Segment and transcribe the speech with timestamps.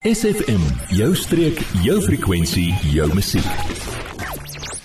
[0.00, 0.62] SFM,
[0.96, 3.44] jou streek, jou frekwensie, jou musiek.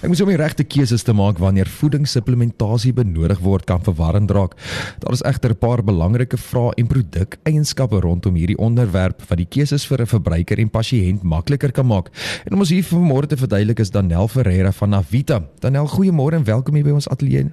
[0.03, 4.57] Ek moet om die regte keuses te maak wanneer voedingssupplementasie benodig word kan verwarrend raak.
[4.99, 9.87] Daar is egter 'n paar belangrike vrae en produkeienskappe rondom hierdie onderwerp wat die keuses
[9.87, 12.11] vir 'n verbruiker en pasiënt makliker kan maak.
[12.45, 15.47] En om ons hier vanmôre te verduidelik is Danel Ferreira van Navita.
[15.59, 17.51] Danel, goeiemôre en welkom hier by ons ateljee.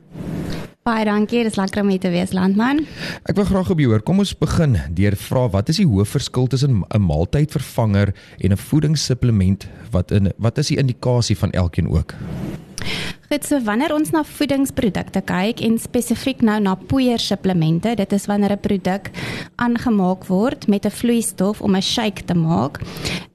[0.83, 2.81] Baie dankie, dis lekker om hier te wees, landman.
[3.31, 4.03] Ek wil graag op jou hoor.
[4.03, 8.11] Kom ons begin deur vra wat is die hoofverskil tussen 'n maaltydvervanger
[8.43, 9.69] en 'n voedingssupplement?
[9.93, 12.15] Wat in wat is die indikasie van elkeen ook?
[13.31, 18.53] Goed, so wanneer ons na voedingsprodukte kyk en spesifiek nou na poeiersupplemente, dit is wanneer
[18.53, 19.11] 'n produk
[19.57, 22.81] aangemaak word met 'n vloeistof om 'n shake te maak,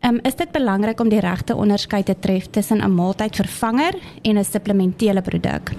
[0.03, 4.43] um, is dit belangrik om die regte onderskeid te tref tussen 'n maaltydvervanger en 'n
[4.43, 5.71] supplementêre produk.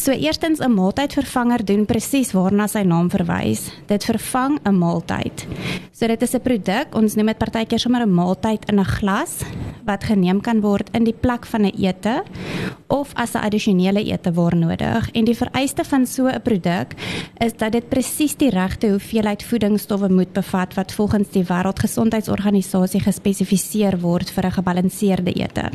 [0.00, 3.70] So eerstens 'n maaltydvervanger doen presies waarna sy naam verwys.
[3.86, 5.46] Dit vervang 'n maaltyd.
[5.92, 9.44] So dit is 'n produk, ons noem dit partykeer sommer 'n maaltyd in 'n glas
[9.84, 12.22] wat geneem kan word in die plek van 'n ete
[12.86, 15.10] of as 'n addisionele ete waar nodig.
[15.12, 16.94] En die vereiste van so 'n produk
[17.38, 24.00] is dat dit presies die regte hoeveelheid voedingsstowwe moet bevat wat volgens die Wêreldgesondheidsorganisasie gespesifiseer
[24.00, 25.70] word vir 'n gebalanseerde ete.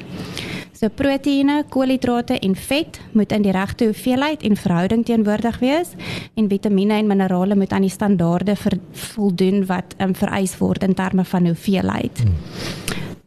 [0.75, 5.93] So proteïene, koolhidrate en vet moet in die regte hoeveelheid en verhouding teenwoordig wees
[6.35, 8.57] en vitamiene en minerale moet aan die standaarde
[8.91, 12.19] voldoen wat um, vereis word in terme van hoeveelheid.
[12.19, 12.35] Hmm.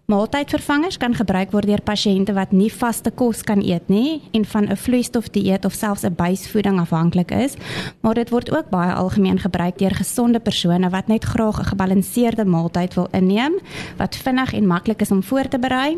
[0.09, 4.69] Maaltydvervangers kan gebruik word deur pasiënte wat nie vaste kos kan eet nie en van
[4.69, 7.57] 'n vloeistofdieet of selfs 'n buisvoeding afhanklik is,
[8.01, 12.45] maar dit word ook baie algemeen gebruik deur gesonde persone wat net graag 'n gebalanseerde
[12.45, 13.53] maaltyd wil inneem
[13.97, 15.97] wat vinnig en maklik is om voor te berei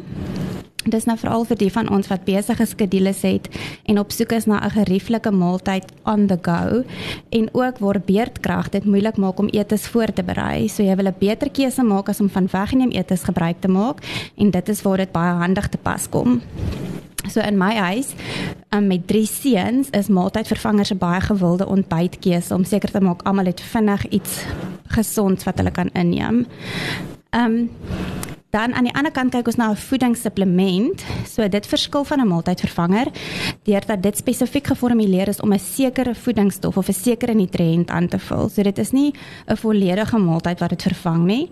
[0.89, 3.49] Dis nou veral vir die van ons wat besige skedules het
[3.85, 6.85] en op soek is na 'n gerieflike maaltyd on the go
[7.31, 10.69] en ook waar beerdkrag dit moeilik maak om etes voor te berei.
[10.69, 13.99] So jy wil 'n beter keuse maak as om van weggeneem etes gebruik te maak
[14.37, 16.41] en dit is waar dit baie handig te pas kom.
[17.29, 18.15] So in my huis
[18.71, 23.45] um, met drie seuns is maaltydvervangers 'n baie gewilde ontbytkeuse om seker te maak almal
[23.45, 24.45] het vinnig iets
[24.87, 26.47] gesonds wat hulle kan inneem.
[27.31, 27.71] Ehm um,
[28.51, 31.05] Dan aan die ander kant kyk ons na 'n voedingssupplement.
[31.27, 33.07] So dit verskil van 'n maaltydvervanger
[33.63, 38.19] deurdat dit spesifiek geformuleer is om 'n sekere voedingsstof of 'n sekere nutriënt aan te
[38.19, 38.49] vul.
[38.49, 39.15] So dit is nie
[39.47, 41.51] 'n volledige maaltyd wat dit vervang nie.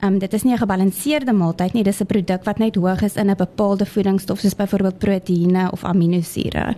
[0.00, 3.02] Ehm um, dit is nie 'n gebalanseerde maaltyd nie, dis 'n produk wat net hoog
[3.02, 6.74] is in 'n bepaalde voedingsstof soos byvoorbeeld proteïene of aminosure.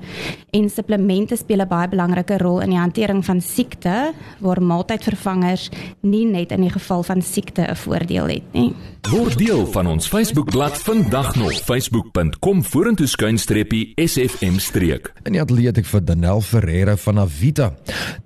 [0.51, 6.27] En supplemente speel 'n baie belangrike rol in die hantering van siekte waar maaltydvervangers nie
[6.27, 8.75] net in die geval van siekte 'n voordeel het nie.
[9.11, 15.13] Word deel deel van ons Facebookblad vandag nog facebook.com vorentoe skuinstreepie sfm streek.
[15.23, 17.69] In die atleet ek vir Danel Ferreira van Avita.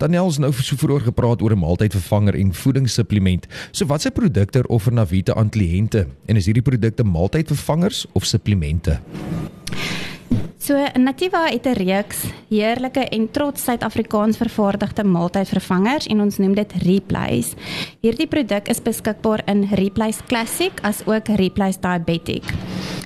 [0.01, 3.47] Danel is nou so vroeër gepraat oor 'n maaltydvervanger en voedingssupplement.
[3.71, 9.01] So wat se produkte offer Navita aan kliënte en is hierdie produkte maaltydvervangers of supplemente?
[10.67, 16.73] So Nativa het 'n reeks heerlike en trots Suid-Afrikaans vervaardigde maaltydvervangers en ons noem dit
[16.73, 17.55] Replace.
[18.01, 22.43] Hierdie produk is beskikbaar in Replace Classic as ook Replace Diabetic.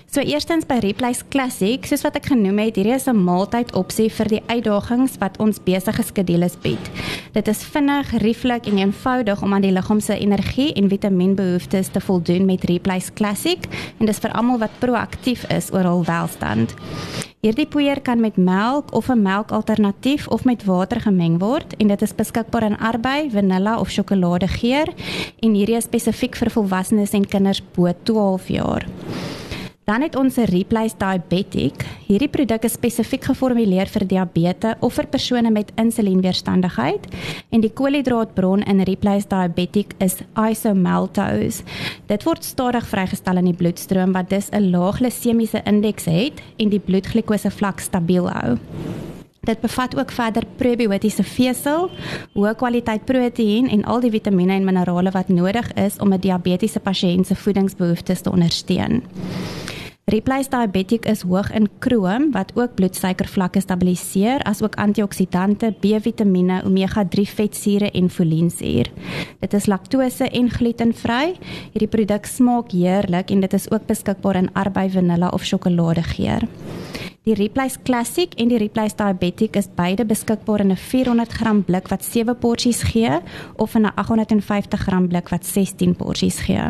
[0.06, 4.10] So eerstens by Replace Classic, soos wat ek genoem het, hierdie is 'n maaltyd opsie
[4.10, 6.90] vir die uitdagings wat ons besige skedules bied.
[7.32, 12.00] Dit is vinnig, rieflik en eenvoudig om aan die liggaam se energie en vitamienbehoeftes te
[12.00, 13.58] voldoen met Replace Classic
[13.98, 16.74] en dis vir almal wat proaktief is oor hul welstand.
[17.40, 22.02] Hierdie poeier kan met melk of 'n melkalternatief of met water gemeng word en dit
[22.02, 24.92] is beskikbaar in arbei, vanilla of sjokolade geur
[25.40, 28.86] en hierdie is spesifiek vir volwassenes en kinders bo 12 jaar.
[29.90, 31.74] Dan het ons 'n Replace Diabetic.
[32.06, 37.06] Hierdie produk is spesifiek geformuleer vir diabetes of vir persone met insulienweerstandigheid
[37.48, 40.16] en die koolhidraatbron in Replace Diabetic is
[40.50, 41.62] isomaltose.
[42.06, 46.68] Dit word stadig vrygestel in die bloedstroom wat dus 'n lae glisemiese indeks het en
[46.68, 48.58] die bloedglikose vlak stabiel hou.
[49.40, 51.90] Dit bevat ook verder prebiotiese vesel,
[52.34, 56.80] hoë kwaliteit proteïen en al die vitamiene en minerale wat nodig is om 'n diabetiese
[56.80, 59.02] pasiënt se voedingsbehoeftes te ondersteun.
[60.10, 67.90] Replace Diabetic is hoog in krom wat ook bloedsuikervlakke stabiliseer asook antioksidante, B-vitamiene, omega-3 vetsure
[67.94, 68.90] en foliensuur.
[69.38, 71.36] Dit is laktose en glutenvry.
[71.70, 76.48] Hierdie produk smaak heerlik en dit is ook beskikbaar in arbei vanilla of sjokoladegeur.
[77.28, 82.04] Die Replace Classic en die Replace Diabetic is beide beskikbaar in 'n 400g blik wat
[82.04, 83.20] 7 porsies gee
[83.56, 86.66] of in 'n 850g blik wat 16 porsies gee.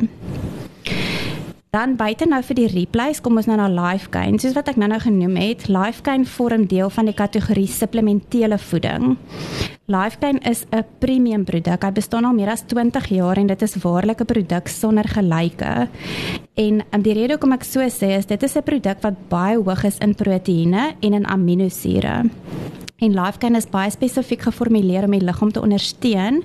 [1.70, 4.40] Dan buite nou vir die replays, kom ons nou na Lifegain.
[4.42, 9.12] Soos wat ek nou-nou genoem het, Lifegain vorm deel van die kategorie supplementêre voeding.
[9.86, 11.84] Lifegain is 'n premium produk.
[11.84, 15.88] Hy bestaan al meer as 20 jaar en dit is waarlik 'n produk sonder gelyke.
[16.54, 19.56] En um, die rede hoekom ek so sê is dit is 'n produk wat baie
[19.56, 22.30] hoog is in proteïene en in aminosure.
[23.00, 26.42] En Lifegain is baie spesifiek geformuleer om die liggaam te ondersteun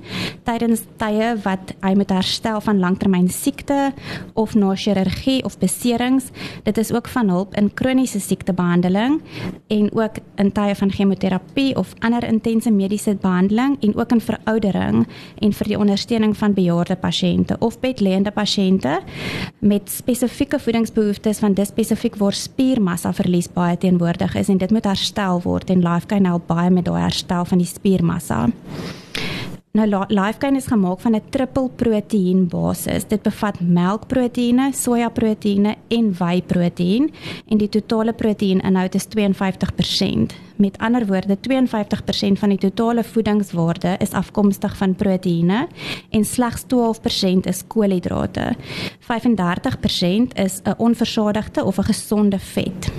[0.48, 3.92] tydens tye wat hy moet herstel van langtermyn siekte
[4.40, 6.30] of na chirurgie of beserings.
[6.64, 9.20] Dit is ook van hulp in kroniese siektebehandeling
[9.68, 15.04] en ook in tye van chemoterapie of ander intense mediese behandeling en ook in veroudering
[15.44, 19.02] en vir die ondersteuning van bejaarde pasiënte of bedlêende pasiënte
[19.66, 24.86] met spesifieke voedingsbehoeftes van dis spesifiek waar spiermassa verlies baie teenwoordig is en dit moet
[24.86, 28.46] herstel word en Lifegain help baie met daai herstel van die spiermassa.
[29.76, 33.08] Nou Lifegain is gemaak van 'n triple proteïen basis.
[33.08, 37.12] Dit bevat melkproteïene, sojaproteïene en whey-proteïen
[37.48, 40.36] en die totale proteïeninhoud is 52%.
[40.56, 45.68] Met ander woorde, 52% van die totale voedingswaarde is afkomstig van proteïene
[46.10, 48.56] en slegs 12% is koolhidrate.
[49.00, 52.92] 35% is 'n onversadigde of 'n gesonde vet.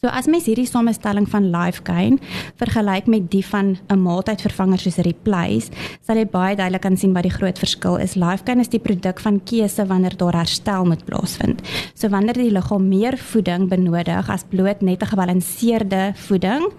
[0.00, 2.14] So as mens hierdie samestelling van Lifegain
[2.56, 5.68] vergelyk met die van 'n maaltydvervanger soos Replace,
[6.00, 8.14] sal jy baie duidelik kan sien wat die groot verskil is.
[8.14, 11.60] Lifegain is die produk van keuse wanneer daar herstel moet plaasvind.
[11.94, 16.72] So wanneer die liggaam meer voeding benodig as bloot net 'n gebalanseerde voeding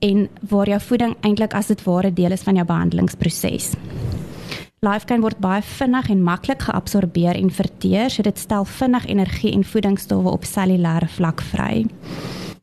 [0.00, 3.76] en waar jou voeding eintlik as dit ware deel is van jou behandelingsproses.
[4.80, 9.64] Lifegain word baie vinnig en maklik geabsorbeer en verteer, so dit stel vinnig energie en
[9.64, 11.86] voedingsstowwe op cellulêre vlak vry.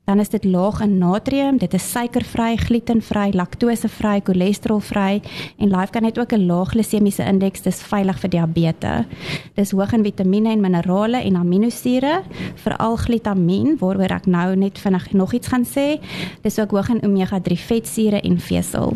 [0.05, 5.21] Dan is dit laag in natrium, dit is suikervry, glutenvry, laktosevry, cholesterolvry
[5.57, 9.05] en Lifecan het ook 'n lae glisemiese indeks, dis veilig vir diabetes.
[9.53, 12.21] Dis hoog in vitamiene en minerale en aminosure,
[12.55, 15.99] veral glutamien waaroor ek nou net vinnig nog iets gaan sê.
[16.41, 18.93] Dis ook hoog in omega-3 vetsure en vesel.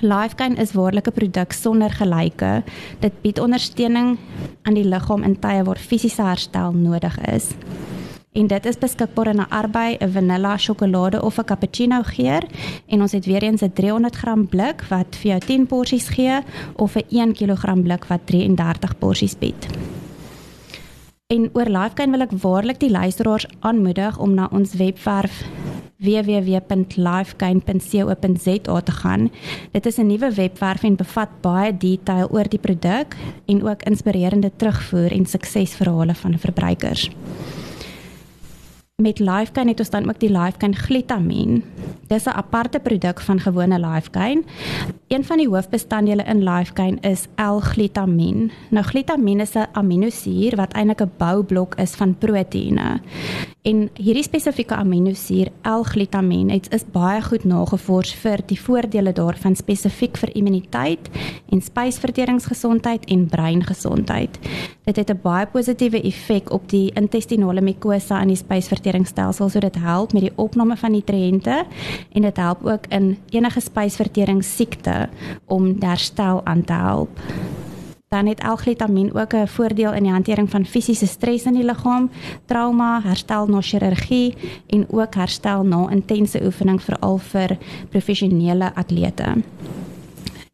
[0.00, 2.62] Lifegain is waarlik 'n produk sonder gelyke.
[3.00, 4.18] Dit bied ondersteuning
[4.62, 7.54] aan die liggaam in tye waar fisiese herstel nodig is
[8.32, 12.42] en dit is beskikbaar in 'n arbei, 'n vanilla sjokolade of 'n cappuccino geur
[12.86, 16.38] en ons het weer eens 'n 300 gram blik wat vir jou 10 porsies gee
[16.76, 19.66] of 'n 1 kg blik wat 33 porsies bied.
[21.26, 25.44] En oor Lifegain wil ek waarlik die luisteraars aanmoedig om na ons webwerf
[25.98, 29.30] www.lifegain.co.za te gaan.
[29.72, 33.16] Dit is 'n nuwe webwerf en bevat baie detail oor die produk
[33.46, 37.10] en ook inspirerende terugvoer en suksesverhale van verbruikers
[39.02, 41.60] met Lifegain het ons dan ook die Lifegain Glutamine.
[42.06, 44.44] Dis 'n aparte produk van gewone Lifegain.
[45.08, 48.50] Een van die hoofbestanddele in Lifegain is L-glutamin.
[48.68, 53.00] Nou glutamin is 'n aminosuur wat eintlik 'n boublok is van proteïene.
[53.62, 60.16] En hierdie spesifieke aminosuur L-glutamin het is baie goed nagevors vir die voordele daarvan spesifiek
[60.16, 61.08] vir immuniteit
[61.48, 64.38] en spysverteringsgesondheid en breingesondheid.
[64.84, 69.74] Dit het 'n baie positiewe effek op die intestinale mukosa en die spysverteringsstelsel, so dit
[69.74, 71.64] help met die opname van nutriënte
[72.12, 74.97] en dit help ook in enige spysverteringssiekte
[75.46, 77.20] om herstel aan te help.
[78.08, 82.10] Dan het L-glutamin ook 'n voordeel in die hantering van fisiese stres in die liggaam,
[82.44, 84.34] trauma, herstel na chirurgie
[84.66, 87.58] en ook herstel na intense oefening veral vir
[87.90, 89.34] professionele atlete.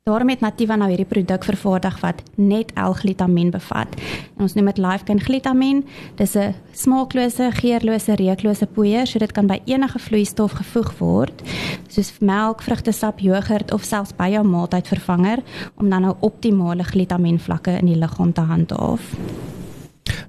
[0.05, 3.95] Daarom het Nativa nou hierdie produk vervaardig wat net L-glutamin bevat.
[4.37, 5.81] En ons noem dit Lifekin glutamin.
[6.19, 11.43] Dis 'n smaaklose, geurlose, reuklose poeier, so dit kan by enige vloeistof gevoeg word,
[11.89, 15.43] soos melk, vrugtesap, jogurt of selfs by jou maaltydvervanger
[15.77, 19.17] om dan nou optimale glutaminvlakke in die liggaam te handhaaf.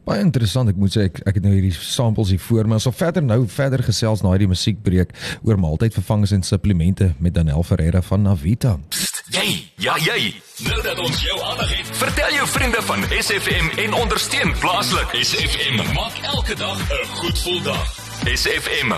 [0.05, 2.77] Baie interessant, ek moet sê ek ek het nou hierdie samples hier voor my.
[2.77, 7.65] Ons sal verder nou verder gesels na hierdie musiekbreek oor maaltydvervangers en supplemente met Danel
[7.65, 8.77] Ferreira van Navita.
[8.93, 9.23] Psst.
[9.33, 9.47] Jy,
[9.81, 10.35] ja jy.
[10.69, 15.17] Nou dat ons jou aandag het, vertel jou vriende van SFM en ondersteun plaaslik.
[15.25, 18.04] SFM maak elke dag 'n goed gevoel dag.
[18.25, 18.91] SFM.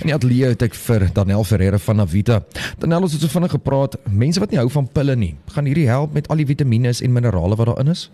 [0.00, 2.36] En die ateljee het ek vir Danel Ferreira van Navita.
[2.78, 3.96] Danel het so vinnig gepraat.
[4.06, 7.12] Mense wat nie hou van pille nie, gaan hierdie help met al die vitamiene en
[7.12, 8.06] minerale wat daarin is?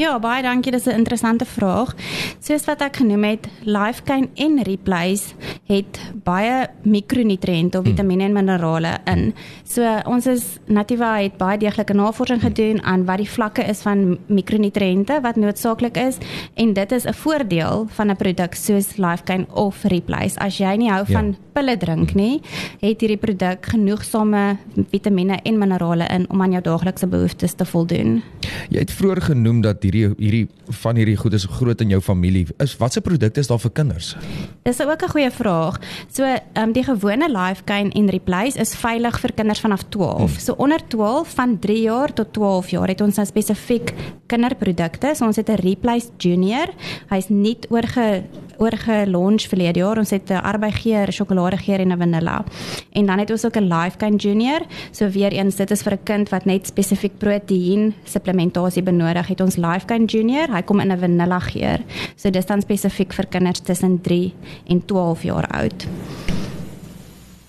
[0.00, 0.72] Ja, baie dankie.
[0.72, 1.94] Dis 'n interessante vraag.
[2.40, 5.34] Soos wat ek genoem het, Lifegain en Replace
[5.66, 9.34] het baie mikronutriënte of vitamiene en minerale in.
[9.64, 14.18] So ons is Nativa het baie deeglike navorsing gedoen aan wat die vlakke is van
[14.26, 16.16] mikronutriënte wat noodsaaklik is
[16.54, 19.97] en dit is 'n voordeel van 'n produk soos Lifegain of Replace.
[20.38, 21.38] As jy nie hou van ja.
[21.52, 22.40] pille drink nie,
[22.80, 24.58] het hierdie produk genoegsame
[24.92, 28.22] vitamiene en minerale in om aan jou daaglikse behoeftes te voldoen.
[28.70, 30.48] Jy het vroeër genoem dat hierdie hierdie
[30.82, 32.46] van hierdie goed is groot in jou familie.
[32.62, 34.16] Is watse produkte is daar vir kinders?
[34.62, 35.80] Dis ook 'n goeie vraag.
[36.12, 40.18] So, ehm um, die gewone Lifegain en Replace is veilig vir kinders vanaf 12.
[40.18, 40.40] Hmm.
[40.40, 43.94] So onder 12 van 3 jaar tot 12 jaar het ons nou spesifiek
[44.26, 45.14] kinderprodukte.
[45.14, 46.68] So ons het 'n Replace Junior.
[47.08, 48.22] Hy's nie oorge
[48.58, 49.87] oorgelonch verlede jaar.
[49.96, 52.44] Ons het 'n arbeigeer, sjokoladegeer en 'n vanilla.
[52.92, 54.60] En dan het ons ook 'n Lifegain Junior.
[54.90, 59.26] So weer eens, dit is vir 'n kind wat net spesifiek proteïen supplementasie benodig.
[59.26, 60.48] Het ons Lifegain Junior.
[60.50, 61.78] Hy kom in 'n vanilla geur.
[62.16, 64.34] So dis dan spesifiek vir kinders tussen 3
[64.66, 65.86] en 12 jaar oud.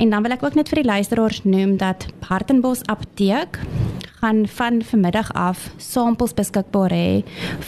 [0.02, 3.62] En dan wil ek ook net vir die luisteraars noem dat Hartenbos Apteek
[4.20, 7.24] gaan van vanmiddag af samples beskikbaar hê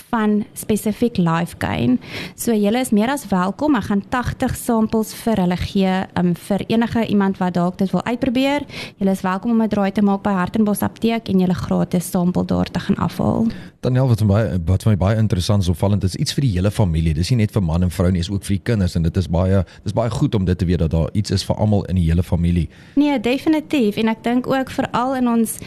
[0.09, 1.99] van spesifiek life gain.
[2.35, 3.75] So julle is meer as welkom.
[3.79, 8.03] Ek gaan 80 samples vir hulle gee um, vir enige iemand wat dalk dit wil
[8.03, 8.65] uitprobeer.
[8.99, 12.45] Julle is welkom om 'n draai te maak by Hartenbos Apteek en julle gratis sampel
[12.45, 13.47] daar te gaan afhaal.
[13.79, 16.71] Daniel wat baie wat vir my baie interessant is opvallend is iets vir die hele
[16.71, 17.13] familie.
[17.13, 19.17] Dis nie net vir man en vrou nie, is ook vir die kinders en dit
[19.17, 21.85] is baie dis baie goed om dit te weet dat daar iets is vir almal
[21.85, 22.69] in die hele familie.
[22.95, 25.57] Nee, definitief en ek dink ook veral in ons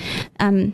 [0.42, 0.74] um,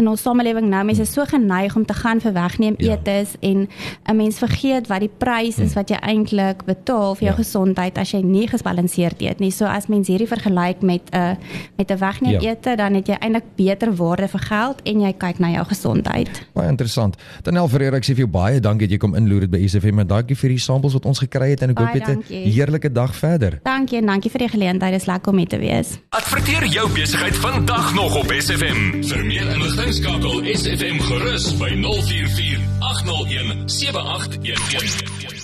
[0.00, 2.96] in ons samelewing nou mense is so geneig om te gaan vir wegneem ja.
[2.96, 3.68] etes en
[4.08, 5.78] 'n mens vergeet wat die prys is hm.
[5.78, 7.42] wat jy eintlik betaal vir jou ja.
[7.42, 9.50] gesondheid as jy nie gesbalanseerd eet nie.
[9.50, 11.36] So as mens hierdie vergelyk met 'n uh,
[11.76, 12.50] met 'n wegneem ja.
[12.50, 16.46] ete, dan het jy eintlik beter waarde vir geld en jy kyk na jou gesondheid.
[16.52, 17.16] Baie interessant.
[17.42, 19.98] Danel Ferreira, ek sê vir jou baie dankie dat jy kom inloer dit by SFM
[19.98, 22.50] en dankie vir die samples wat ons gekry het en ek hoop jy het 'n
[22.50, 23.60] heerlike dag verder.
[23.62, 24.92] Dankie en dankie vir die geleentheid.
[24.92, 25.98] Dit is lekker om hier te wees.
[26.10, 29.02] Adverteer jou besigheid vandag nog op SFM.
[29.02, 35.39] Vir meer inligting Inskakel SFM gerus by 044 801 7811.